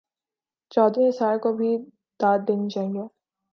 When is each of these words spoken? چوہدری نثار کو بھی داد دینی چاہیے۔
چوہدری 0.71 1.07
نثار 1.07 1.35
کو 1.43 1.49
بھی 1.57 1.71
داد 2.19 2.39
دینی 2.47 2.69
چاہیے۔ 2.69 3.03